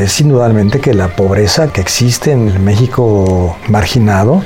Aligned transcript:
Es 0.00 0.18
indudablemente 0.18 0.80
que 0.80 0.94
la 0.94 1.08
pobreza 1.08 1.70
que 1.70 1.82
existe 1.82 2.32
en 2.32 2.48
el 2.48 2.58
México 2.58 3.58
marginado 3.68 4.42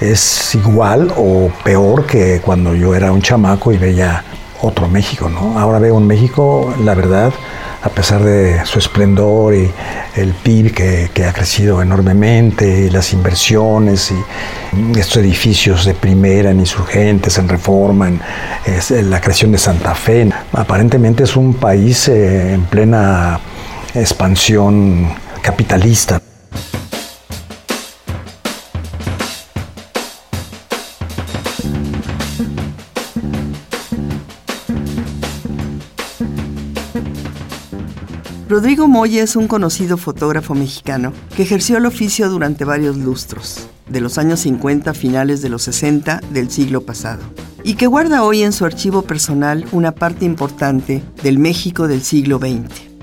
es 0.00 0.54
igual 0.54 1.12
o 1.18 1.50
peor 1.62 2.06
que 2.06 2.40
cuando 2.40 2.74
yo 2.74 2.94
era 2.94 3.12
un 3.12 3.20
chamaco 3.20 3.70
y 3.70 3.76
veía 3.76 4.24
otro 4.62 4.88
México, 4.88 5.28
¿no? 5.28 5.58
Ahora 5.58 5.78
veo 5.78 5.94
un 5.94 6.06
México, 6.06 6.74
la 6.82 6.94
verdad, 6.94 7.34
a 7.82 7.90
pesar 7.90 8.22
de 8.24 8.64
su 8.64 8.78
esplendor 8.78 9.54
y 9.54 9.70
el 10.16 10.32
PIB 10.32 10.72
que, 10.72 11.24
ha 11.26 11.34
crecido 11.34 11.82
enormemente, 11.82 12.86
y 12.86 12.90
las 12.90 13.12
inversiones 13.12 14.10
y 14.10 14.98
estos 14.98 15.18
edificios 15.18 15.84
de 15.84 15.92
primera 15.92 16.50
en 16.50 16.60
insurgentes, 16.60 17.36
en 17.36 17.46
reforma, 17.46 18.08
en, 18.08 19.10
la 19.10 19.20
creación 19.20 19.52
de 19.52 19.58
Santa 19.58 19.94
Fe, 19.94 20.30
aparentemente 20.52 21.24
es 21.24 21.36
un 21.36 21.52
país 21.52 22.08
eh, 22.08 22.54
en 22.54 22.62
plena 22.62 23.38
expansión 23.94 25.08
capitalista. 25.40 26.20
Rodrigo 38.48 38.88
Moya 38.88 39.22
es 39.22 39.36
un 39.36 39.48
conocido 39.48 39.96
fotógrafo 39.96 40.54
mexicano 40.54 41.12
que 41.36 41.42
ejerció 41.42 41.78
el 41.78 41.86
oficio 41.86 42.28
durante 42.28 42.64
varios 42.64 42.96
lustros, 42.96 43.68
de 43.88 44.00
los 44.00 44.18
años 44.18 44.40
50 44.40 44.90
a 44.90 44.94
finales 44.94 45.40
de 45.42 45.48
los 45.48 45.62
60 45.62 46.20
del 46.30 46.50
siglo 46.50 46.82
pasado, 46.82 47.22
y 47.64 47.74
que 47.74 47.86
guarda 47.86 48.22
hoy 48.22 48.42
en 48.42 48.52
su 48.52 48.64
archivo 48.64 49.02
personal 49.02 49.64
una 49.72 49.92
parte 49.92 50.24
importante 50.24 51.02
del 51.22 51.38
México 51.38 51.88
del 51.88 52.02
siglo 52.02 52.38
XX. 52.38 52.93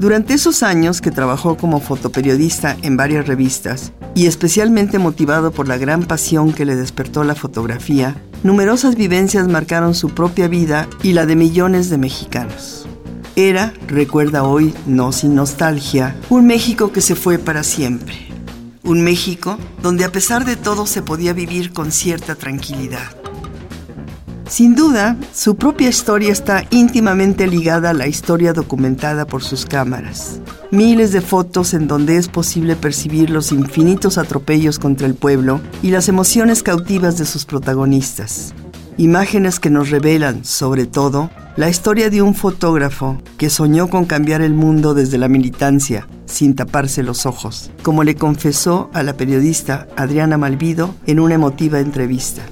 Durante 0.00 0.34
esos 0.34 0.62
años 0.62 1.00
que 1.00 1.10
trabajó 1.10 1.56
como 1.56 1.80
fotoperiodista 1.80 2.76
en 2.82 2.96
varias 2.96 3.26
revistas, 3.26 3.92
y 4.14 4.26
especialmente 4.26 5.00
motivado 5.00 5.50
por 5.50 5.66
la 5.66 5.76
gran 5.76 6.04
pasión 6.04 6.52
que 6.52 6.64
le 6.64 6.76
despertó 6.76 7.24
la 7.24 7.34
fotografía, 7.34 8.16
numerosas 8.44 8.94
vivencias 8.94 9.48
marcaron 9.48 9.94
su 9.94 10.10
propia 10.10 10.46
vida 10.46 10.88
y 11.02 11.14
la 11.14 11.26
de 11.26 11.34
millones 11.34 11.90
de 11.90 11.98
mexicanos. 11.98 12.86
Era, 13.34 13.72
recuerda 13.88 14.44
hoy, 14.44 14.72
no 14.86 15.10
sin 15.10 15.34
nostalgia, 15.34 16.14
un 16.28 16.46
México 16.46 16.92
que 16.92 17.00
se 17.00 17.16
fue 17.16 17.38
para 17.38 17.64
siempre. 17.64 18.14
Un 18.84 19.02
México 19.02 19.58
donde 19.82 20.04
a 20.04 20.12
pesar 20.12 20.44
de 20.44 20.54
todo 20.54 20.86
se 20.86 21.02
podía 21.02 21.32
vivir 21.32 21.72
con 21.72 21.90
cierta 21.90 22.36
tranquilidad. 22.36 23.17
Sin 24.48 24.74
duda, 24.74 25.18
su 25.34 25.56
propia 25.56 25.90
historia 25.90 26.32
está 26.32 26.64
íntimamente 26.70 27.46
ligada 27.46 27.90
a 27.90 27.94
la 27.94 28.06
historia 28.06 28.54
documentada 28.54 29.26
por 29.26 29.42
sus 29.42 29.66
cámaras. 29.66 30.40
Miles 30.70 31.12
de 31.12 31.20
fotos 31.20 31.74
en 31.74 31.86
donde 31.86 32.16
es 32.16 32.28
posible 32.28 32.74
percibir 32.74 33.28
los 33.28 33.52
infinitos 33.52 34.16
atropellos 34.16 34.78
contra 34.78 35.06
el 35.06 35.14
pueblo 35.14 35.60
y 35.82 35.90
las 35.90 36.08
emociones 36.08 36.62
cautivas 36.62 37.18
de 37.18 37.26
sus 37.26 37.44
protagonistas. 37.44 38.54
Imágenes 38.96 39.60
que 39.60 39.68
nos 39.68 39.90
revelan, 39.90 40.44
sobre 40.46 40.86
todo, 40.86 41.30
la 41.56 41.68
historia 41.68 42.08
de 42.08 42.22
un 42.22 42.34
fotógrafo 42.34 43.18
que 43.36 43.50
soñó 43.50 43.88
con 43.90 44.06
cambiar 44.06 44.40
el 44.40 44.54
mundo 44.54 44.94
desde 44.94 45.18
la 45.18 45.28
militancia, 45.28 46.08
sin 46.24 46.54
taparse 46.54 47.02
los 47.02 47.26
ojos, 47.26 47.70
como 47.82 48.02
le 48.02 48.14
confesó 48.14 48.90
a 48.94 49.02
la 49.02 49.12
periodista 49.12 49.88
Adriana 49.96 50.38
Malvido 50.38 50.94
en 51.06 51.20
una 51.20 51.34
emotiva 51.34 51.80
entrevista. 51.80 52.42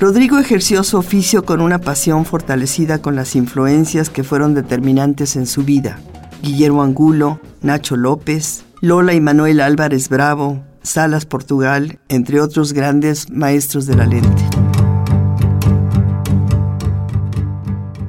Rodrigo 0.00 0.38
ejerció 0.38 0.82
su 0.82 0.96
oficio 0.96 1.44
con 1.44 1.60
una 1.60 1.78
pasión 1.78 2.24
fortalecida 2.24 3.00
con 3.00 3.14
las 3.14 3.36
influencias 3.36 4.10
que 4.10 4.24
fueron 4.24 4.54
determinantes 4.54 5.36
en 5.36 5.46
su 5.46 5.62
vida. 5.62 5.98
Guillermo 6.42 6.82
Angulo, 6.82 7.40
Nacho 7.60 7.96
López, 7.96 8.64
Lola 8.80 9.14
y 9.14 9.20
Manuel 9.20 9.60
Álvarez 9.60 10.08
Bravo, 10.08 10.64
Salas 10.82 11.24
Portugal, 11.24 12.00
entre 12.08 12.40
otros 12.40 12.72
grandes 12.72 13.30
maestros 13.30 13.86
de 13.86 13.94
la 13.94 14.06
lente. 14.06 14.42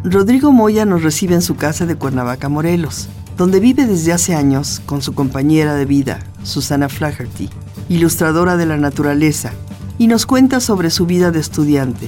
Rodrigo 0.03 0.51
Moya 0.51 0.85
nos 0.85 1.03
recibe 1.03 1.35
en 1.35 1.41
su 1.41 1.55
casa 1.55 1.85
de 1.85 1.95
Cuernavaca, 1.95 2.49
Morelos, 2.49 3.07
donde 3.37 3.59
vive 3.59 3.85
desde 3.85 4.13
hace 4.13 4.35
años 4.35 4.81
con 4.85 5.01
su 5.01 5.13
compañera 5.13 5.75
de 5.75 5.85
vida, 5.85 6.19
Susana 6.43 6.89
Flaherty, 6.89 7.49
ilustradora 7.87 8.57
de 8.57 8.65
la 8.65 8.77
naturaleza, 8.77 9.53
y 9.97 10.07
nos 10.07 10.25
cuenta 10.25 10.59
sobre 10.59 10.89
su 10.89 11.05
vida 11.05 11.31
de 11.31 11.39
estudiante, 11.39 12.07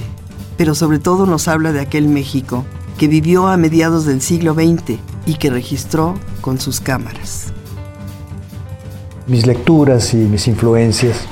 pero 0.56 0.74
sobre 0.74 0.98
todo 0.98 1.26
nos 1.26 1.48
habla 1.48 1.72
de 1.72 1.80
aquel 1.80 2.08
México 2.08 2.64
que 2.98 3.08
vivió 3.08 3.46
a 3.46 3.56
mediados 3.56 4.06
del 4.06 4.22
siglo 4.22 4.54
XX 4.54 4.98
y 5.26 5.34
que 5.34 5.50
registró 5.50 6.14
con 6.40 6.58
sus 6.58 6.80
cámaras. 6.80 7.52
Mis 9.26 9.46
lecturas 9.46 10.14
y 10.14 10.18
mis 10.18 10.46
influencias 10.48 11.26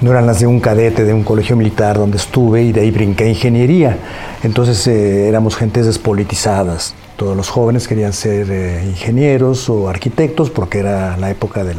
no 0.00 0.10
eran 0.10 0.26
las 0.26 0.40
de 0.40 0.46
un 0.46 0.60
cadete 0.60 1.04
de 1.04 1.14
un 1.14 1.22
colegio 1.22 1.56
militar 1.56 1.96
donde 1.96 2.16
estuve 2.16 2.62
y 2.62 2.72
de 2.72 2.80
ahí 2.80 2.90
brinqué 2.90 3.28
ingeniería. 3.28 3.96
Entonces 4.42 4.86
eh, 4.86 5.28
éramos 5.28 5.56
gentes 5.56 5.86
despolitizadas. 5.86 6.94
Todos 7.16 7.36
los 7.36 7.48
jóvenes 7.48 7.88
querían 7.88 8.12
ser 8.12 8.50
eh, 8.50 8.84
ingenieros 8.86 9.70
o 9.70 9.88
arquitectos 9.88 10.50
porque 10.50 10.80
era 10.80 11.16
la 11.16 11.30
época 11.30 11.64
del, 11.64 11.78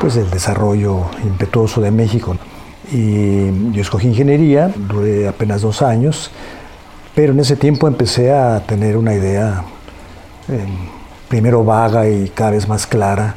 pues, 0.00 0.14
del 0.14 0.30
desarrollo 0.30 1.04
impetuoso 1.22 1.80
de 1.80 1.90
México. 1.90 2.36
Y 2.92 3.72
yo 3.72 3.82
escogí 3.82 4.08
ingeniería, 4.08 4.72
duré 4.76 5.28
apenas 5.28 5.62
dos 5.62 5.82
años, 5.82 6.30
pero 7.14 7.32
en 7.32 7.40
ese 7.40 7.56
tiempo 7.56 7.86
empecé 7.88 8.32
a 8.32 8.60
tener 8.66 8.96
una 8.96 9.14
idea 9.14 9.64
eh, 10.48 10.64
primero 11.28 11.64
vaga 11.64 12.08
y 12.08 12.28
cada 12.30 12.50
vez 12.50 12.66
más 12.66 12.86
clara 12.86 13.36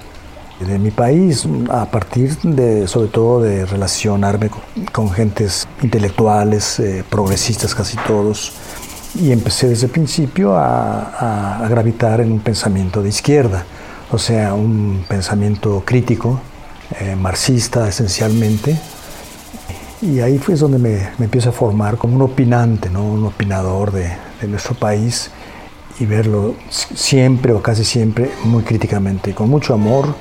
de 0.59 0.79
mi 0.79 0.91
país, 0.91 1.47
a 1.69 1.85
partir 1.85 2.37
de, 2.41 2.87
sobre 2.87 3.07
todo, 3.09 3.41
de 3.41 3.65
relacionarme 3.65 4.49
con, 4.91 5.09
gentes 5.11 5.67
intelectuales, 5.81 6.79
eh, 6.79 7.03
progresistas 7.09 7.75
casi 7.75 7.97
todos, 8.07 8.53
y 9.15 9.31
empecé 9.31 9.67
desde 9.67 9.87
el 9.87 9.91
principio 9.91 10.55
a, 10.55 11.65
gravitar 11.69 12.21
en 12.21 12.31
un 12.31 12.39
pensamiento 12.39 13.01
de 13.01 13.09
izquierda, 13.09 13.65
o 14.11 14.17
sea, 14.17 14.53
un 14.53 15.05
pensamiento 15.07 15.83
crítico, 15.85 16.39
eh, 16.99 17.15
marxista 17.15 17.87
esencialmente, 17.87 18.79
y 20.03 20.19
ahí 20.19 20.37
fue 20.37 20.55
donde 20.55 20.77
me, 20.77 21.09
empiezo 21.23 21.49
a 21.49 21.51
formar 21.53 21.97
como 21.97 22.15
un 22.15 22.21
opinante, 22.23 22.89
¿no? 22.89 23.03
un 23.03 23.25
opinador 23.25 23.91
de, 23.91 24.11
nuestro 24.47 24.75
país 24.75 25.31
y 26.01 26.05
verlo 26.05 26.55
siempre 26.69 27.53
o 27.53 27.61
casi 27.61 27.85
siempre 27.85 28.29
muy 28.43 28.63
críticamente, 28.63 29.33
con 29.33 29.49
mucho 29.49 29.73
amor, 29.73 30.13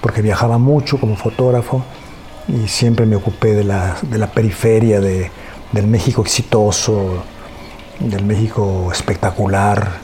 porque 0.00 0.22
viajaba 0.22 0.56
mucho 0.56 1.00
como 1.00 1.16
fotógrafo 1.16 1.84
y 2.46 2.68
siempre 2.68 3.06
me 3.06 3.16
ocupé 3.16 3.54
de 3.54 3.64
la, 3.64 3.96
de 4.02 4.18
la 4.18 4.28
periferia 4.28 5.00
de, 5.00 5.32
del 5.72 5.88
México 5.88 6.22
exitoso, 6.22 7.24
del 7.98 8.24
México 8.24 8.88
espectacular, 8.92 9.98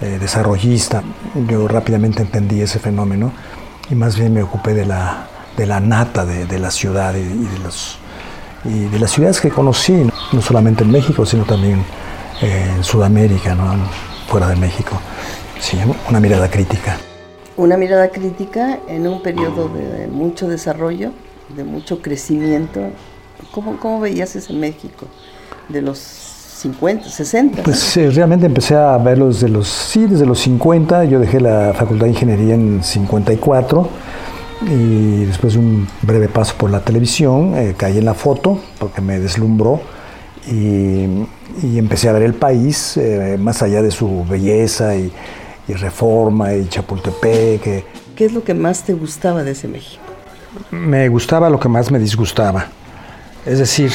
eh, 0.00 0.18
desarrollista. 0.18 1.04
Yo 1.48 1.68
rápidamente 1.68 2.22
entendí 2.22 2.60
ese 2.60 2.80
fenómeno 2.80 3.30
y 3.88 3.94
más 3.94 4.18
bien 4.18 4.34
me 4.34 4.42
ocupé 4.42 4.74
de 4.74 4.84
la, 4.84 5.28
de 5.56 5.64
la 5.64 5.78
nata 5.78 6.26
de, 6.26 6.44
de 6.46 6.58
la 6.58 6.72
ciudad 6.72 7.14
y, 7.14 7.20
y 7.20 7.46
de 7.46 7.58
los 7.62 8.00
y 8.68 8.86
de 8.86 8.98
las 8.98 9.10
ciudades 9.10 9.40
que 9.40 9.50
conocí, 9.50 10.06
no 10.32 10.42
solamente 10.42 10.84
en 10.84 10.90
México, 10.90 11.24
sino 11.24 11.44
también 11.44 11.84
eh, 12.42 12.72
en 12.76 12.84
Sudamérica, 12.84 13.54
¿no? 13.54 13.74
fuera 14.26 14.48
de 14.48 14.56
México. 14.56 15.00
Sí, 15.60 15.78
una 16.08 16.20
mirada 16.20 16.50
crítica. 16.50 16.98
Una 17.56 17.76
mirada 17.76 18.08
crítica 18.08 18.78
en 18.88 19.06
un 19.06 19.22
periodo 19.22 19.68
de 19.68 20.08
mucho 20.08 20.48
desarrollo, 20.48 21.12
de 21.56 21.64
mucho 21.64 22.02
crecimiento. 22.02 22.80
¿Cómo, 23.52 23.78
cómo 23.78 24.00
veías 24.00 24.36
ese 24.36 24.52
México 24.52 25.06
de 25.68 25.80
los 25.80 25.98
50, 25.98 27.08
60? 27.08 27.62
Pues 27.62 27.96
eh, 27.96 28.10
realmente 28.10 28.46
empecé 28.46 28.74
a 28.74 28.98
verlo 28.98 29.28
desde 29.28 29.48
los, 29.48 29.68
sí, 29.68 30.06
desde 30.06 30.26
los 30.26 30.40
50. 30.40 31.04
Yo 31.04 31.18
dejé 31.18 31.40
la 31.40 31.72
Facultad 31.74 32.06
de 32.06 32.12
Ingeniería 32.12 32.54
en 32.54 32.82
54 32.82 33.88
y 34.62 35.24
después 35.24 35.54
de 35.54 35.58
un 35.58 35.86
breve 36.02 36.28
paso 36.28 36.54
por 36.56 36.70
la 36.70 36.80
televisión 36.80 37.54
eh, 37.56 37.74
caí 37.76 37.98
en 37.98 38.04
la 38.04 38.14
foto 38.14 38.60
porque 38.78 39.00
me 39.00 39.18
deslumbró 39.18 39.80
y, 40.46 41.26
empecé 41.76 42.08
a 42.08 42.12
ver 42.12 42.22
el 42.22 42.34
país 42.34 42.96
eh, 42.96 43.36
más 43.38 43.62
allá 43.62 43.82
de 43.82 43.90
su 43.90 44.24
belleza 44.24 44.96
y, 44.96 45.12
y 45.68 45.72
Reforma 45.72 46.54
y 46.54 46.68
Chapultepec. 46.68 47.84
¿Qué 48.14 48.24
es 48.24 48.32
lo 48.32 48.44
que 48.44 48.54
más 48.54 48.84
te 48.84 48.92
gustaba 48.92 49.42
de 49.42 49.52
ese 49.52 49.68
México? 49.68 50.02
Me 50.70 51.08
gustaba 51.08 51.50
lo 51.50 51.58
que 51.58 51.68
más 51.68 51.90
me 51.90 51.98
disgustaba. 51.98 52.66
Es 53.44 53.58
decir, 53.58 53.92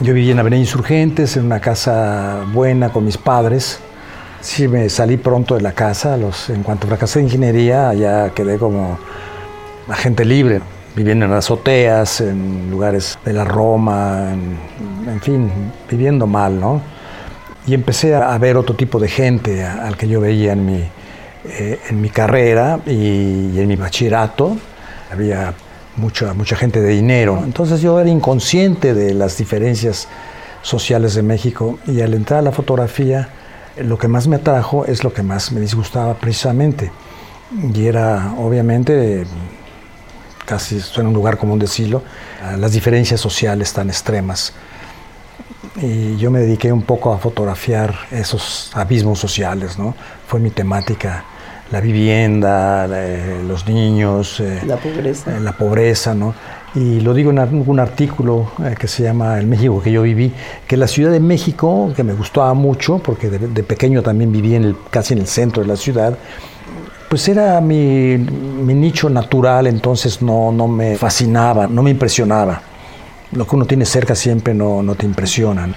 yo 0.00 0.14
vivía 0.14 0.32
en 0.32 0.38
Avenida 0.38 0.60
Insurgentes, 0.60 1.36
en 1.36 1.46
una 1.46 1.60
casa 1.60 2.44
buena 2.52 2.90
con 2.90 3.04
mis 3.04 3.16
padres. 3.16 3.80
Sí, 4.40 4.68
me 4.68 4.88
salí 4.88 5.16
pronto 5.16 5.56
de 5.56 5.62
la 5.62 5.72
casa. 5.72 6.16
Los, 6.16 6.48
en 6.50 6.62
cuanto 6.62 6.86
fracasé 6.86 7.18
de 7.18 7.24
ingeniería, 7.26 7.92
ya 7.94 8.30
quedé 8.30 8.56
como 8.56 8.98
agente 9.88 10.24
libre, 10.24 10.60
viviendo 10.94 11.26
en 11.26 11.32
azoteas, 11.32 12.20
en 12.20 12.70
lugares 12.70 13.18
de 13.24 13.32
la 13.32 13.44
Roma, 13.44 14.32
en, 14.32 15.20
fin, 15.20 15.50
viviendo 15.90 16.26
mal, 16.26 16.60
¿no? 16.60 16.80
Y 17.66 17.74
empecé 17.74 18.14
a, 18.14 18.36
ver 18.38 18.56
otro 18.56 18.76
tipo 18.76 18.98
de 18.98 19.08
gente 19.08 19.64
al 19.64 19.96
que 19.96 20.08
yo 20.08 20.20
veía 20.20 20.52
en 20.52 20.64
mi, 20.64 20.82
eh, 21.44 21.80
en 21.88 22.00
mi 22.00 22.08
carrera 22.08 22.80
y, 22.86 23.50
y 23.54 23.60
en 23.60 23.66
mi 23.66 23.76
bachillerato. 23.76 24.56
Había 25.10 25.52
mucha, 25.96 26.32
mucha 26.32 26.56
gente 26.56 26.80
de 26.80 26.90
dinero. 26.90 27.42
Entonces 27.44 27.82
yo 27.82 27.98
era 28.00 28.08
inconsciente 28.08 28.94
de 28.94 29.14
las 29.14 29.36
diferencias 29.36 30.08
sociales 30.62 31.14
de 31.14 31.22
México 31.22 31.78
y 31.86 32.00
al 32.00 32.14
entrar 32.14 32.40
a 32.40 32.42
la 32.42 32.52
fotografía 32.52 33.28
lo 33.82 33.98
que 33.98 34.08
más 34.08 34.28
me 34.28 34.36
atrajo 34.36 34.84
es 34.84 35.04
lo 35.04 35.12
que 35.12 35.22
más 35.22 35.52
me 35.52 35.60
disgustaba 35.60 36.14
precisamente. 36.14 36.90
Y 37.74 37.86
era 37.86 38.34
obviamente, 38.38 39.24
casi 40.44 40.80
en 40.96 41.06
un 41.06 41.14
lugar 41.14 41.38
común 41.38 41.58
decirlo, 41.58 42.02
las 42.58 42.72
diferencias 42.72 43.20
sociales 43.20 43.72
tan 43.72 43.88
extremas. 43.88 44.52
Y 45.80 46.16
yo 46.16 46.30
me 46.30 46.40
dediqué 46.40 46.72
un 46.72 46.82
poco 46.82 47.12
a 47.12 47.18
fotografiar 47.18 47.94
esos 48.10 48.70
abismos 48.74 49.18
sociales, 49.18 49.78
¿no? 49.78 49.94
Fue 50.26 50.40
mi 50.40 50.50
temática 50.50 51.24
la 51.70 51.80
vivienda, 51.80 52.86
los 53.46 53.66
niños, 53.66 54.40
eh, 54.40 54.62
la 54.66 54.76
pobreza. 54.76 55.36
Eh, 55.36 55.40
la 55.40 55.52
pobreza, 55.52 56.14
¿no? 56.14 56.34
Y 56.74 57.00
lo 57.00 57.14
digo 57.14 57.30
en 57.30 57.38
un 57.66 57.80
artículo 57.80 58.50
eh, 58.64 58.74
que 58.78 58.88
se 58.88 59.02
llama 59.02 59.38
El 59.38 59.46
México 59.46 59.80
que 59.82 59.90
yo 59.90 60.02
viví, 60.02 60.32
que 60.66 60.76
la 60.76 60.86
Ciudad 60.86 61.10
de 61.10 61.20
México, 61.20 61.92
que 61.96 62.04
me 62.04 62.12
gustaba 62.12 62.52
mucho, 62.54 62.98
porque 62.98 63.30
de, 63.30 63.62
pequeño 63.62 64.02
también 64.02 64.30
viví 64.30 64.54
en 64.54 64.64
el, 64.64 64.76
casi 64.90 65.14
en 65.14 65.20
el 65.20 65.26
centro 65.26 65.62
de 65.62 65.68
la 65.68 65.76
ciudad, 65.76 66.16
pues 67.08 67.26
era 67.28 67.60
mi, 67.60 68.18
nicho 68.18 69.08
natural, 69.08 69.66
entonces 69.66 70.20
no, 70.20 70.52
no 70.52 70.68
me 70.68 70.96
fascinaba, 70.96 71.66
no 71.66 71.82
me 71.82 71.90
impresionaba. 71.90 72.60
Lo 73.32 73.46
que 73.46 73.56
uno 73.56 73.64
tiene 73.64 73.86
cerca 73.86 74.14
siempre 74.14 74.52
no, 74.54 74.82
no 74.82 74.94
te 74.94 75.06
impresiona. 75.06 75.68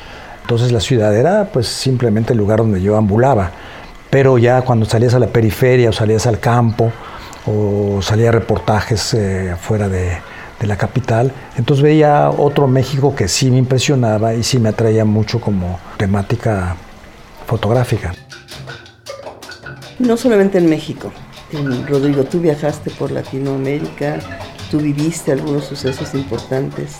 Entonces 0.41 0.71
la 0.71 0.81
ciudad 0.81 1.15
era 1.15 1.45
pues 1.45 1.67
simplemente 1.67 2.33
el 2.33 2.39
lugar 2.39 2.59
donde 2.59 2.81
yo 2.81 2.97
ambulaba 2.97 3.51
pero 4.11 4.37
ya 4.37 4.61
cuando 4.61 4.85
salías 4.85 5.15
a 5.15 5.19
la 5.19 5.27
periferia 5.27 5.89
o 5.89 5.93
salías 5.93 6.27
al 6.27 6.39
campo 6.39 6.91
o 7.47 8.01
salía 8.03 8.31
reportajes 8.31 9.15
eh, 9.15 9.55
fuera 9.59 9.87
de, 9.87 10.17
la 10.67 10.77
capital, 10.77 11.31
entonces 11.57 11.83
veía 11.83 12.29
otro 12.29 12.67
México 12.67 13.15
que 13.15 13.27
sí 13.27 13.49
me 13.51 13.57
impresionaba 13.57 14.33
y 14.33 14.43
sí 14.43 14.59
me 14.59 14.69
atraía 14.69 15.05
mucho 15.05 15.41
como 15.41 15.79
temática 15.97 16.75
fotográfica. 17.47 18.13
No 19.99 20.17
solamente 20.17 20.57
en 20.57 20.69
México, 20.69 21.11
Rodrigo, 21.87 22.23
tú 22.23 22.39
viajaste 22.39 22.91
por 22.91 23.11
Latinoamérica, 23.11 24.19
tú 24.69 24.79
viviste 24.79 25.31
algunos 25.31 25.65
sucesos 25.65 26.13
importantes. 26.13 26.97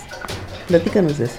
Platícanos 0.68 1.18
de 1.18 1.26
eso. 1.26 1.38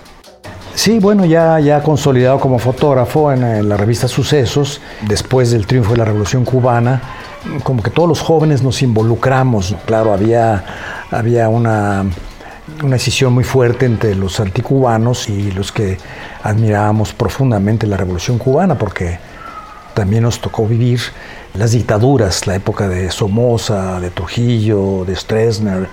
Sí, 0.74 0.98
bueno, 0.98 1.24
ya, 1.26 1.60
ya 1.60 1.82
consolidado 1.82 2.40
como 2.40 2.58
fotógrafo 2.58 3.30
en, 3.30 3.68
la 3.68 3.76
revista 3.76 4.08
Sucesos, 4.08 4.80
después 5.06 5.50
del 5.50 5.66
triunfo 5.66 5.92
de 5.92 5.98
la 5.98 6.04
Revolución 6.06 6.44
Cubana, 6.44 7.00
como 7.62 7.82
que 7.82 7.90
todos 7.90 8.08
los 8.08 8.20
jóvenes 8.20 8.62
nos 8.62 8.82
involucramos. 8.82 9.74
Claro, 9.86 10.12
había, 10.12 10.64
había 11.10 11.48
una, 11.48 12.04
una 12.82 12.96
muy 13.30 13.44
fuerte 13.44 13.86
entre 13.86 14.14
los 14.14 14.40
anticubanos 14.40 15.28
y 15.28 15.50
los 15.52 15.72
que 15.72 15.98
admirábamos 16.42 17.12
profundamente 17.12 17.86
la 17.86 17.96
Revolución 17.96 18.38
Cubana, 18.38 18.76
porque 18.76 19.18
también 19.94 20.22
nos 20.22 20.40
tocó 20.40 20.66
vivir 20.66 21.00
las 21.54 21.72
dictaduras, 21.72 22.46
la 22.46 22.54
época 22.54 22.88
de 22.88 23.10
Somoza, 23.10 24.00
de 24.00 24.10
Trujillo, 24.10 25.04
de 25.04 25.14
Stroessner, 25.14 25.86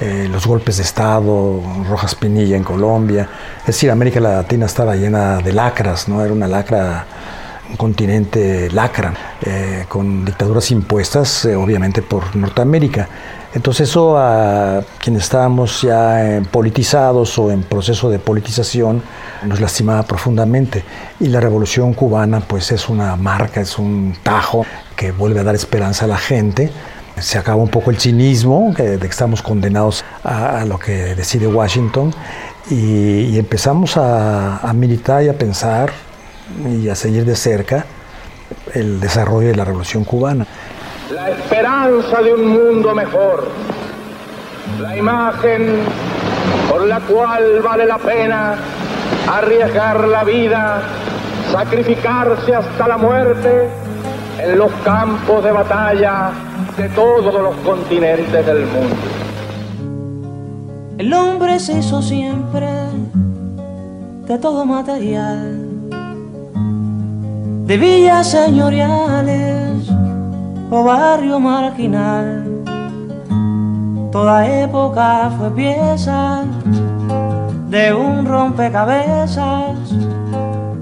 eh, 0.00 0.26
los 0.30 0.46
golpes 0.46 0.78
de 0.78 0.84
Estado, 0.84 1.60
Rojas 1.88 2.14
Pinilla 2.14 2.56
en 2.56 2.64
Colombia. 2.64 3.28
Es 3.60 3.66
decir, 3.66 3.90
América 3.90 4.20
Latina 4.20 4.66
estaba 4.66 4.96
llena 4.96 5.38
de 5.38 5.52
lacras, 5.52 6.08
¿no? 6.08 6.24
Era 6.24 6.32
una 6.32 6.48
lacra, 6.48 7.04
un 7.72 7.76
continente 7.76 8.70
lacra, 8.70 9.14
eh, 9.42 9.86
con 9.88 10.24
dictaduras 10.24 10.70
impuestas, 10.70 11.46
eh, 11.46 11.56
obviamente, 11.56 12.02
por 12.02 12.36
Norteamérica. 12.36 13.08
Entonces 13.54 13.90
eso 13.90 14.16
a 14.16 14.82
quienes 14.98 15.24
estábamos 15.24 15.82
ya 15.82 16.40
politizados 16.50 17.38
o 17.38 17.50
en 17.50 17.62
proceso 17.62 18.08
de 18.08 18.18
politización 18.18 19.02
nos 19.44 19.60
lastimaba 19.60 20.04
profundamente. 20.04 20.84
Y 21.20 21.26
la 21.26 21.38
revolución 21.38 21.92
cubana 21.92 22.40
pues 22.40 22.72
es 22.72 22.88
una 22.88 23.14
marca, 23.16 23.60
es 23.60 23.78
un 23.78 24.14
tajo 24.22 24.64
que 24.96 25.12
vuelve 25.12 25.40
a 25.40 25.44
dar 25.44 25.54
esperanza 25.54 26.06
a 26.06 26.08
la 26.08 26.16
gente. 26.16 26.70
Se 27.18 27.36
acaba 27.36 27.62
un 27.62 27.68
poco 27.68 27.90
el 27.90 27.98
cinismo 27.98 28.72
de 28.74 28.98
que 28.98 29.06
estamos 29.06 29.42
condenados 29.42 30.02
a, 30.24 30.64
lo 30.64 30.78
que 30.78 31.14
decide 31.14 31.46
Washington 31.46 32.14
y, 32.70 33.38
empezamos 33.38 33.98
a, 33.98 34.58
a 34.66 34.72
militar 34.72 35.22
y 35.24 35.28
a 35.28 35.36
pensar 35.36 35.92
y 36.68 36.88
a 36.88 36.94
seguir 36.94 37.24
de 37.24 37.36
cerca 37.36 37.84
el 38.74 39.00
desarrollo 39.00 39.48
de 39.48 39.56
la 39.56 39.64
revolución 39.64 40.04
cubana. 40.04 40.46
La 41.12 41.30
esperanza 41.30 42.22
de 42.22 42.34
un 42.34 42.48
mundo 42.48 42.94
mejor, 42.94 43.48
la 44.80 44.96
imagen 44.96 45.80
por 46.70 46.86
la 46.86 47.00
cual 47.00 47.60
vale 47.62 47.86
la 47.86 47.98
pena 47.98 48.56
arriesgar 49.28 50.08
la 50.08 50.24
vida, 50.24 50.82
sacrificarse 51.50 52.54
hasta 52.54 52.88
la 52.88 52.96
muerte 52.96 53.68
en 54.38 54.58
los 54.58 54.72
campos 54.84 55.44
de 55.44 55.52
batalla 55.52 56.30
de 56.76 56.88
todos 56.90 57.34
los 57.34 57.54
continentes 57.56 58.46
del 58.46 58.66
mundo. 58.66 58.96
El 60.98 61.12
hombre 61.12 61.58
se 61.58 61.78
hizo 61.78 62.00
siempre 62.00 62.68
de 64.26 64.38
todo 64.38 64.64
material, 64.64 65.61
de 67.66 67.76
villas 67.76 68.26
señoriales 68.28 69.88
o 70.70 70.84
barrio 70.84 71.38
marginal. 71.38 72.44
Toda 74.10 74.46
época 74.46 75.30
fue 75.38 75.50
pieza 75.52 76.42
de 77.68 77.94
un 77.94 78.26
rompecabezas 78.26 79.78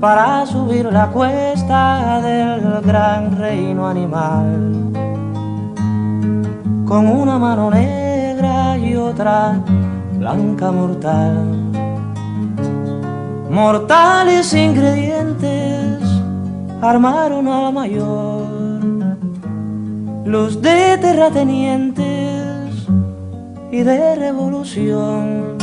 para 0.00 0.46
subir 0.46 0.86
la 0.86 1.06
cuesta 1.08 2.20
del 2.22 2.80
gran 2.80 3.38
reino 3.38 3.86
animal. 3.86 4.72
Con 6.86 7.06
una 7.06 7.38
mano 7.38 7.70
negra 7.70 8.76
y 8.78 8.96
otra 8.96 9.60
blanca 10.18 10.72
mortal. 10.72 11.36
Mortales 13.50 14.54
ingredientes 14.54 15.59
armaron 16.82 17.48
a 17.48 17.70
mayor 17.70 18.60
los 20.24 20.62
de 20.62 20.96
terratenientes 20.98 22.86
y 23.72 23.82
de 23.82 24.14
revolución, 24.14 25.58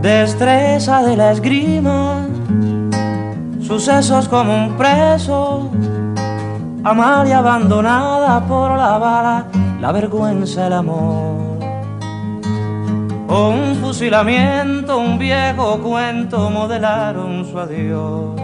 destreza 0.00 1.04
de 1.04 1.16
la 1.16 1.30
esgrima, 1.30 2.26
sucesos 3.60 4.28
como 4.28 4.54
un 4.54 4.76
preso, 4.76 5.70
Amalia 6.84 7.38
abandonada 7.38 8.44
por 8.44 8.76
la 8.76 8.98
bala, 8.98 9.46
la 9.80 9.92
vergüenza, 9.92 10.66
el 10.66 10.72
amor. 10.72 11.36
O 13.28 13.48
un 13.50 13.76
fusilamiento, 13.76 14.98
un 14.98 15.16
viejo 15.16 15.78
cuento 15.78 16.50
modelaron 16.50 17.44
su 17.44 17.56
adiós. 17.56 18.41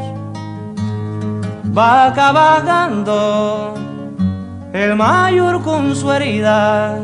Va 1.76 2.12
cabalgando 2.14 3.74
el 4.72 4.96
mayor 4.96 5.62
con 5.62 5.94
su 5.94 6.10
herida. 6.10 6.98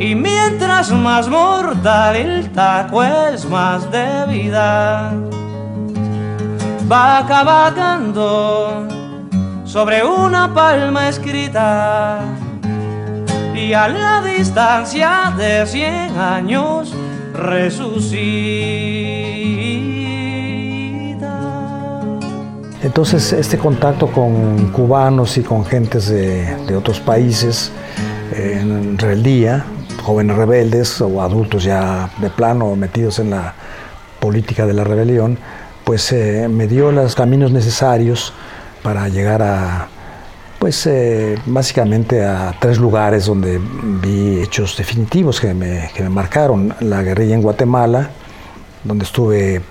Y 0.00 0.14
mientras 0.14 0.90
más 0.90 1.28
mortal 1.28 2.16
el 2.16 2.50
taco 2.52 3.02
es 3.02 3.44
más 3.48 3.90
de 3.90 4.26
vida, 4.28 5.12
va 6.90 7.24
cabalgando 7.26 8.86
sobre 9.64 10.04
una 10.04 10.52
palma 10.52 11.08
escrita 11.08 12.20
y 13.54 13.72
a 13.72 13.88
la 13.88 14.20
distancia 14.22 15.32
de 15.36 15.64
cien 15.66 16.18
años 16.18 16.92
resucita. 17.32 18.94
Entonces 22.94 23.32
este 23.32 23.58
contacto 23.58 24.06
con 24.06 24.68
cubanos 24.70 25.36
y 25.36 25.42
con 25.42 25.64
gentes 25.64 26.06
de, 26.10 26.76
otros 26.76 27.00
países 27.00 27.72
en 28.32 28.96
rebeldía, 28.96 29.64
jóvenes 30.04 30.36
rebeldes 30.36 31.00
o 31.00 31.20
adultos 31.20 31.64
ya 31.64 32.08
de 32.18 32.30
plano 32.30 32.76
metidos 32.76 33.18
en 33.18 33.30
la 33.30 33.52
política 34.20 34.64
de 34.64 34.74
la 34.74 34.84
rebelión, 34.84 35.38
pues 35.82 36.12
eh, 36.12 36.46
me 36.48 36.68
dio 36.68 36.92
los 36.92 37.16
caminos 37.16 37.50
necesarios 37.50 38.32
para 38.84 39.08
llegar 39.08 39.42
a, 39.42 39.88
pues 40.60 40.86
eh, 40.86 41.36
básicamente 41.46 42.24
a 42.24 42.54
tres 42.60 42.78
lugares 42.78 43.26
donde 43.26 43.60
vi 44.02 44.40
hechos 44.40 44.76
definitivos 44.76 45.40
que 45.40 45.52
me, 45.52 45.90
que 45.96 46.04
me 46.04 46.10
marcaron. 46.10 46.72
La 46.78 47.02
guerrilla 47.02 47.34
en 47.34 47.42
Guatemala, 47.42 48.10
donde 48.84 49.04
estuve 49.04 49.62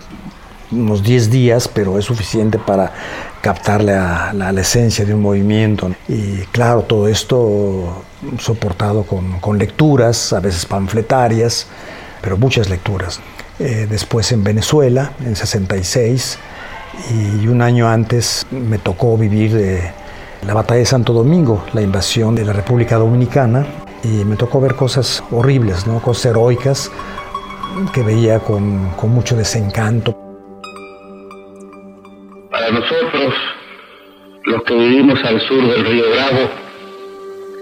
unos 0.74 1.03
10 1.03 1.30
días, 1.30 1.68
pero 1.68 1.98
es 1.98 2.06
suficiente 2.06 2.60
para 2.60 2.92
captar 3.42 3.84
la, 3.84 4.32
la, 4.34 4.50
esencia 4.60 5.06
de 5.06 5.13
un 5.13 5.22
movimiento. 5.22 5.92
Y 6.08 6.38
claro, 6.51 6.82
todo 6.82 7.08
esto 7.08 8.03
soportado 8.39 9.03
con, 9.03 9.39
con 9.39 9.58
lecturas, 9.58 10.34
a 10.34 10.39
veces 10.39 10.65
panfletarias, 10.65 11.68
pero 12.22 12.38
muchas 12.38 12.70
lecturas. 12.70 13.20
Eh, 13.60 13.86
después 13.89 14.32
en 14.32 14.44
Venezuela, 14.44 15.12
en 15.25 15.36
66, 15.36 16.38
y 17.12 17.48
un 17.48 17.62
año 17.62 17.88
antes 17.88 18.46
me 18.51 18.77
tocó 18.77 19.18
vivir 19.18 19.53
de 19.53 19.92
la 20.46 20.53
batalla 20.53 20.80
de 20.80 20.86
Santo 20.86 21.13
Domingo, 21.13 21.63
la 21.74 21.82
invasión 21.82 22.36
de 22.36 22.46
la 22.46 22.53
República 22.53 22.98
Dominicana, 22.98 23.65
y 24.03 24.25
me 24.25 24.36
tocó 24.36 24.60
ver 24.60 24.75
cosas 24.75 25.24
horribles, 25.32 25.88
¿no? 25.88 26.01
cosas 26.01 26.27
heroicas 26.27 26.92
que 27.94 28.03
veía 28.03 28.39
con, 28.39 28.89
con 28.96 29.12
mucho 29.12 29.36
desencanto. 29.36 30.23
Para 32.63 32.79
nosotros, 32.79 33.34
los 34.46 34.63
que 34.63 34.74
vivimos 34.74 35.20
al 35.25 35.41
sur 35.41 35.67
del 35.67 35.84
río 35.84 36.05
Bravo, 36.12 36.50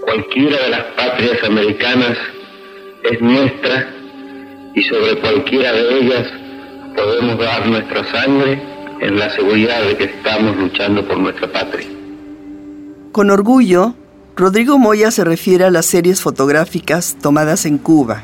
cualquiera 0.04 0.62
de 0.62 0.68
las 0.68 0.84
patrias 0.96 1.42
americanas 1.42 2.16
es 3.10 3.20
nuestra 3.20 3.92
y 4.76 4.82
sobre 4.84 5.18
cualquiera 5.18 5.72
de 5.72 5.98
ellas 5.98 6.28
podemos 6.94 7.36
dar 7.36 7.66
nuestra 7.66 8.12
sangre 8.12 8.62
en 9.00 9.18
la 9.18 9.28
seguridad 9.30 9.82
de 9.82 9.96
que 9.96 10.04
estamos 10.04 10.56
luchando 10.56 11.04
por 11.08 11.18
nuestra 11.18 11.50
patria. 11.50 11.88
Con 13.10 13.30
orgullo, 13.30 13.94
Rodrigo 14.36 14.78
Moya 14.78 15.10
se 15.10 15.24
refiere 15.24 15.64
a 15.64 15.72
las 15.72 15.86
series 15.86 16.20
fotográficas 16.20 17.16
tomadas 17.20 17.66
en 17.66 17.78
Cuba. 17.78 18.22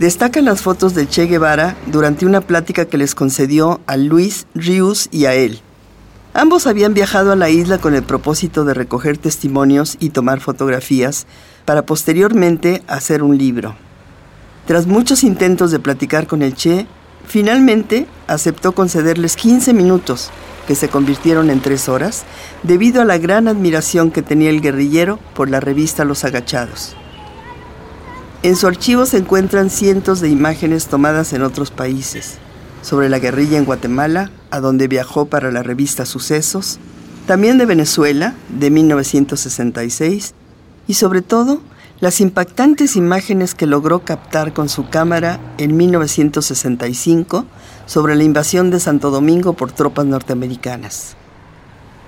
Destacan 0.00 0.46
las 0.46 0.60
fotos 0.60 0.92
del 0.92 1.08
Che 1.08 1.26
Guevara 1.26 1.76
durante 1.86 2.26
una 2.26 2.40
plática 2.40 2.86
que 2.86 2.98
les 2.98 3.14
concedió 3.14 3.80
a 3.86 3.96
Luis 3.96 4.48
Rius 4.56 5.08
y 5.12 5.26
a 5.26 5.34
él. 5.34 5.60
Ambos 6.32 6.68
habían 6.68 6.94
viajado 6.94 7.32
a 7.32 7.36
la 7.36 7.50
isla 7.50 7.78
con 7.78 7.94
el 7.94 8.04
propósito 8.04 8.64
de 8.64 8.72
recoger 8.72 9.18
testimonios 9.18 9.96
y 9.98 10.10
tomar 10.10 10.40
fotografías 10.40 11.26
para 11.64 11.84
posteriormente 11.84 12.82
hacer 12.86 13.24
un 13.24 13.36
libro. 13.36 13.74
Tras 14.66 14.86
muchos 14.86 15.24
intentos 15.24 15.72
de 15.72 15.80
platicar 15.80 16.28
con 16.28 16.42
el 16.42 16.54
Che, 16.54 16.86
finalmente 17.26 18.06
aceptó 18.28 18.72
concederles 18.72 19.34
15 19.34 19.74
minutos, 19.74 20.30
que 20.68 20.76
se 20.76 20.88
convirtieron 20.88 21.50
en 21.50 21.60
tres 21.60 21.88
horas, 21.88 22.22
debido 22.62 23.02
a 23.02 23.04
la 23.04 23.18
gran 23.18 23.48
admiración 23.48 24.12
que 24.12 24.22
tenía 24.22 24.50
el 24.50 24.60
guerrillero 24.60 25.18
por 25.34 25.50
la 25.50 25.58
revista 25.58 26.04
Los 26.04 26.24
Agachados. 26.24 26.94
En 28.44 28.54
su 28.54 28.68
archivo 28.68 29.04
se 29.04 29.18
encuentran 29.18 29.68
cientos 29.68 30.20
de 30.20 30.28
imágenes 30.28 30.86
tomadas 30.86 31.32
en 31.32 31.42
otros 31.42 31.72
países, 31.72 32.38
sobre 32.82 33.08
la 33.08 33.18
guerrilla 33.18 33.58
en 33.58 33.64
Guatemala, 33.64 34.30
a 34.50 34.60
donde 34.60 34.88
viajó 34.88 35.26
para 35.26 35.50
la 35.50 35.62
revista 35.62 36.06
Sucesos, 36.06 36.78
también 37.26 37.58
de 37.58 37.66
Venezuela, 37.66 38.34
de 38.48 38.70
1966, 38.70 40.34
y 40.88 40.94
sobre 40.94 41.22
todo 41.22 41.60
las 42.00 42.20
impactantes 42.20 42.96
imágenes 42.96 43.54
que 43.54 43.66
logró 43.66 44.04
captar 44.04 44.54
con 44.54 44.68
su 44.68 44.88
cámara 44.88 45.38
en 45.58 45.76
1965 45.76 47.44
sobre 47.86 48.16
la 48.16 48.24
invasión 48.24 48.70
de 48.70 48.80
Santo 48.80 49.10
Domingo 49.10 49.52
por 49.52 49.70
tropas 49.70 50.06
norteamericanas. 50.06 51.16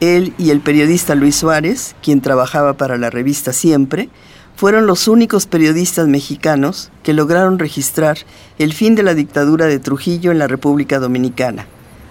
Él 0.00 0.34
y 0.38 0.50
el 0.50 0.60
periodista 0.60 1.14
Luis 1.14 1.36
Suárez, 1.36 1.94
quien 2.02 2.22
trabajaba 2.22 2.72
para 2.72 2.96
la 2.96 3.10
revista 3.10 3.52
Siempre, 3.52 4.08
fueron 4.56 4.86
los 4.86 5.08
únicos 5.08 5.46
periodistas 5.46 6.08
mexicanos 6.08 6.90
que 7.02 7.12
lograron 7.12 7.58
registrar 7.58 8.18
el 8.58 8.72
fin 8.72 8.94
de 8.94 9.02
la 9.02 9.14
dictadura 9.14 9.66
de 9.66 9.78
Trujillo 9.78 10.30
en 10.30 10.38
la 10.38 10.48
República 10.48 10.98
Dominicana, 10.98 11.66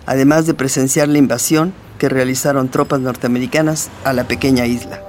además 0.06 0.46
de 0.46 0.54
presenciar 0.54 1.08
la 1.08 1.18
invasión 1.18 1.74
que 1.98 2.10
realizaron 2.10 2.70
tropas 2.70 3.00
norteamericanas 3.00 3.90
a 4.04 4.14
la 4.14 4.28
pequeña 4.28 4.66
isla. 4.66 5.02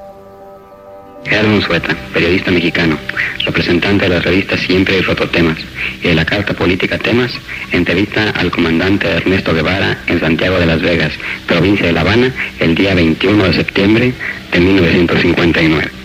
Gerardo 1.24 1.60
Sueta, 1.62 1.96
periodista 2.12 2.50
mexicano, 2.50 2.98
representante 3.44 4.04
de 4.04 4.14
la 4.16 4.20
revista 4.20 4.56
Siempre 4.58 4.98
y 4.98 5.02
Fototemas 5.02 5.56
y 6.02 6.08
de 6.08 6.14
la 6.14 6.24
carta 6.24 6.52
política 6.52 6.98
Temas, 6.98 7.32
entrevista 7.70 8.30
al 8.30 8.50
comandante 8.50 9.08
Ernesto 9.08 9.54
Guevara 9.54 9.98
en 10.06 10.20
Santiago 10.20 10.58
de 10.58 10.66
Las 10.66 10.82
Vegas, 10.82 11.12
provincia 11.46 11.86
de 11.86 11.92
La 11.92 12.00
Habana, 12.00 12.32
el 12.58 12.74
día 12.74 12.94
21 12.94 13.44
de 13.44 13.52
septiembre 13.54 14.14
de 14.52 14.60
1959. 14.60 16.01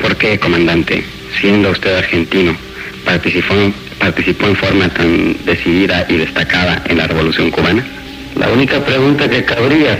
¿Por 0.00 0.16
qué, 0.16 0.38
comandante, 0.38 1.04
siendo 1.40 1.70
usted 1.70 1.96
argentino, 1.96 2.56
participó, 3.04 3.54
participó 3.98 4.46
en 4.46 4.56
forma 4.56 4.88
tan 4.88 5.36
decidida 5.44 6.06
y 6.08 6.16
destacada 6.16 6.82
en 6.88 6.98
la 6.98 7.06
Revolución 7.06 7.50
Cubana? 7.50 7.84
La 8.38 8.48
única 8.48 8.84
pregunta 8.84 9.28
que 9.28 9.44
cabría, 9.44 9.98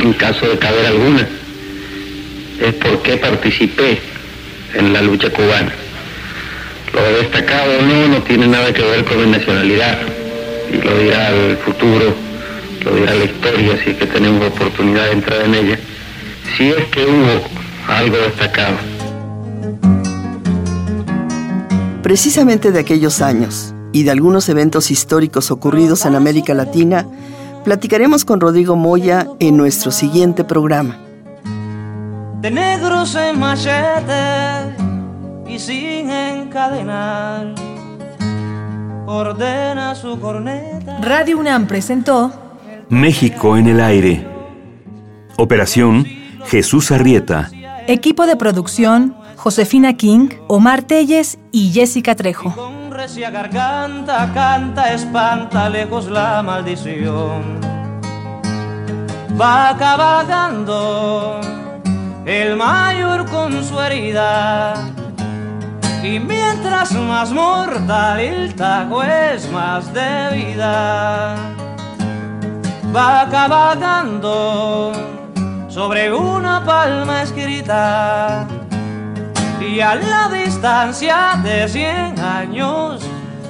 en 0.00 0.12
caso 0.14 0.48
de 0.48 0.58
caber 0.58 0.86
alguna, 0.86 1.26
es 2.60 2.74
por 2.74 3.02
qué 3.02 3.16
participé 3.16 3.98
en 4.74 4.92
la 4.92 5.02
lucha 5.02 5.30
cubana. 5.30 5.72
Lo 6.92 7.02
de 7.02 7.12
destacado 7.22 7.82
no 7.82 8.08
no 8.08 8.22
tiene 8.22 8.46
nada 8.46 8.72
que 8.72 8.82
ver 8.82 9.04
con 9.04 9.24
mi 9.24 9.30
nacionalidad 9.30 9.98
y 10.72 10.84
lo 10.84 10.98
dirá 10.98 11.30
el 11.30 11.56
futuro, 11.58 12.14
lo 12.84 12.94
dirá 12.96 13.14
la 13.14 13.24
historia 13.24 13.78
si 13.82 13.90
es 13.90 13.96
que 13.96 14.06
tenemos 14.06 14.46
oportunidad 14.46 15.06
de 15.06 15.12
entrar 15.12 15.42
en 15.42 15.54
ella, 15.54 15.78
si 16.56 16.70
es 16.70 16.84
que 16.86 17.04
hubo 17.04 17.48
algo 17.88 18.16
destacado. 18.18 18.76
Precisamente 22.08 22.72
de 22.72 22.80
aquellos 22.80 23.20
años 23.20 23.74
y 23.92 24.04
de 24.04 24.10
algunos 24.10 24.48
eventos 24.48 24.90
históricos 24.90 25.50
ocurridos 25.50 26.06
en 26.06 26.14
América 26.14 26.54
Latina, 26.54 27.06
platicaremos 27.64 28.24
con 28.24 28.40
Rodrigo 28.40 28.76
Moya 28.76 29.26
en 29.40 29.58
nuestro 29.58 29.90
siguiente 29.90 30.42
programa 30.42 30.98
de 32.40 32.50
negros 32.50 33.14
en 33.14 33.38
machete 33.38 34.74
y 35.46 35.58
sin 35.58 36.10
encadenar. 36.10 37.54
Ordena 39.06 39.94
su 39.94 40.18
corneta. 40.18 41.00
Radio 41.02 41.36
UNAM 41.36 41.66
presentó 41.66 42.32
México 42.88 43.58
en 43.58 43.66
el 43.66 43.80
aire. 43.80 44.26
Operación 45.36 46.06
Jesús 46.46 46.90
Arrieta. 46.90 47.50
Equipo 47.86 48.26
de 48.26 48.36
producción 48.36 49.14
Josefina 49.38 49.96
King, 49.96 50.30
Omar 50.48 50.82
Telles 50.82 51.38
y 51.52 51.70
Jessica 51.70 52.16
Trejo. 52.16 52.52
con 52.56 52.90
recia 52.90 53.30
garganta 53.30 54.32
canta, 54.34 54.92
espanta 54.92 55.68
lejos 55.70 56.06
la 56.08 56.42
maldición. 56.42 57.60
Va 59.40 59.76
cabalgando 59.78 61.40
el 62.26 62.56
mayor 62.56 63.26
con 63.30 63.62
su 63.62 63.80
herida. 63.80 64.74
Y 66.02 66.18
mientras 66.18 66.90
más 66.92 67.30
mortal 67.30 68.18
el 68.18 68.56
tajo 68.56 69.04
es 69.04 69.48
más 69.52 69.94
de 69.94 70.30
vida, 70.34 71.36
va 72.94 73.28
cabalgando 73.30 74.92
sobre 75.68 76.12
una 76.12 76.64
palma 76.64 77.22
escrita 77.22 78.48
y 79.60 79.80
a 79.80 79.94
la 79.94 80.28
distancia 80.28 81.40
de 81.42 81.68
cien 81.68 82.18
años 82.18 83.02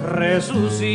resucita. 0.02 0.88